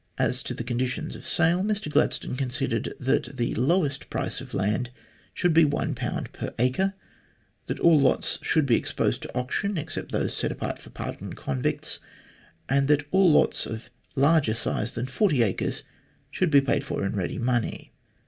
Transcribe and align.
As 0.17 0.41
to 0.41 0.55
the 0.55 0.63
con 0.63 0.79
ditions 0.79 1.15
of 1.15 1.23
sale, 1.27 1.61
Mr 1.63 1.87
Gladstone 1.87 2.33
considered 2.35 2.95
that 2.99 3.37
the 3.37 3.53
lowest 3.53 4.09
price 4.09 4.41
of 4.41 4.55
land 4.55 4.89
should 5.31 5.53
be 5.53 5.63
1 5.63 5.93
per 5.93 6.51
acre, 6.57 6.95
that 7.67 7.79
all 7.79 7.99
lots 7.99 8.39
should 8.41 8.65
be 8.65 8.75
exposed 8.75 9.21
to 9.21 9.35
auction 9.37 9.77
except 9.77 10.11
those 10.11 10.33
set 10.35 10.51
apart 10.51 10.79
for 10.79 10.89
pardoned 10.89 11.35
convicts, 11.37 11.99
and 12.67 12.87
that 12.87 13.05
all 13.11 13.31
lots 13.31 13.67
of 13.67 13.91
larger 14.15 14.55
size 14.55 14.93
than 14.93 15.05
40 15.05 15.43
acres 15.43 15.83
should 16.31 16.49
be 16.49 16.61
paid 16.61 16.83
for 16.83 17.05
in 17.05 17.15
ready 17.15 17.37
money. 17.37 17.91